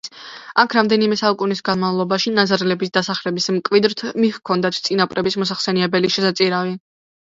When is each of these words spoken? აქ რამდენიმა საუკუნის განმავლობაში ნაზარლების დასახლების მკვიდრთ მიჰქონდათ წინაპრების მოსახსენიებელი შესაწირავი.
აქ 0.61 0.71
რამდენიმა 0.75 1.17
საუკუნის 1.19 1.61
განმავლობაში 1.67 2.33
ნაზარლების 2.39 2.93
დასახლების 2.99 3.49
მკვიდრთ 3.59 4.03
მიჰქონდათ 4.25 4.81
წინაპრების 4.89 5.39
მოსახსენიებელი 5.43 6.15
შესაწირავი. 6.17 6.75